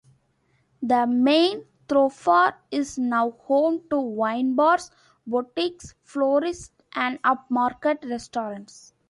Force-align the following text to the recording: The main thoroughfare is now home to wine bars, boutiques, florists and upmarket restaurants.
The 0.81 1.05
main 1.05 1.67
thoroughfare 1.87 2.57
is 2.71 2.97
now 2.97 3.29
home 3.29 3.83
to 3.91 3.99
wine 3.99 4.55
bars, 4.55 4.89
boutiques, 5.27 5.93
florists 6.01 6.73
and 6.95 7.21
upmarket 7.21 8.09
restaurants. 8.09 8.95